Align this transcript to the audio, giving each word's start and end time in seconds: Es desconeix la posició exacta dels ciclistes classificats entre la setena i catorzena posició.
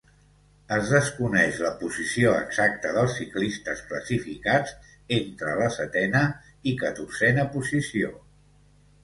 Es 0.75 0.85
desconeix 0.93 1.59
la 1.65 1.73
posició 1.81 2.31
exacta 2.45 2.93
dels 2.95 3.13
ciclistes 3.19 3.83
classificats 3.91 4.75
entre 5.19 5.55
la 5.61 5.69
setena 5.77 6.25
i 6.73 6.75
catorzena 6.87 7.47
posició. 7.59 8.13